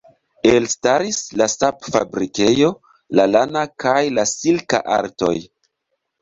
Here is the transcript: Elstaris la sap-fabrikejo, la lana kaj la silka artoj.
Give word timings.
Elstaris 0.51 1.19
la 1.41 1.47
sap-fabrikejo, 1.53 2.71
la 3.19 3.27
lana 3.35 3.63
kaj 3.85 3.95
la 4.21 4.25
silka 4.33 4.81
artoj. 4.97 5.37